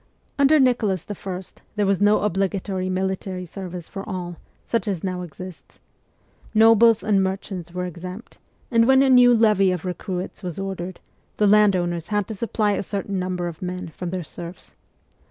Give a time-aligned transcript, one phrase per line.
[0.39, 1.41] Under Nicholas I.
[1.75, 5.79] there was no obligatory military service for all, such as now exists.
[6.55, 8.39] Nobles and mer chants were exempt,
[8.71, 10.99] and when a new levy of recruits was ordered,
[11.37, 14.73] the landowners had to supply a certain number of men from their serfs.